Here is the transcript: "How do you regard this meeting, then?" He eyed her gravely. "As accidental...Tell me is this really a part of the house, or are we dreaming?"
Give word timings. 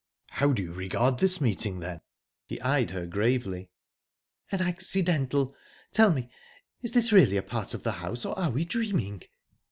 "How 0.31 0.51
do 0.51 0.63
you 0.63 0.73
regard 0.73 1.19
this 1.19 1.39
meeting, 1.39 1.79
then?" 1.79 2.01
He 2.47 2.59
eyed 2.61 2.89
her 2.89 3.05
gravely. 3.05 3.69
"As 4.51 4.59
accidental...Tell 4.59 6.09
me 6.11 6.31
is 6.81 6.93
this 6.93 7.11
really 7.11 7.37
a 7.37 7.43
part 7.43 7.75
of 7.75 7.83
the 7.83 7.91
house, 8.01 8.25
or 8.25 8.35
are 8.35 8.49
we 8.49 8.65
dreaming?" 8.65 9.21